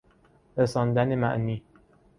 [0.57, 1.63] رساندن معنی